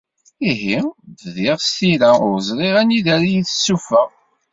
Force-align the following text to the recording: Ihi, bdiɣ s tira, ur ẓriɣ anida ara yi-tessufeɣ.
Ihi, 0.51 0.79
bdiɣ 1.21 1.57
s 1.61 1.69
tira, 1.77 2.11
ur 2.27 2.37
ẓriɣ 2.47 2.75
anida 2.81 3.09
ara 3.15 3.27
yi-tessufeɣ. 3.33 4.07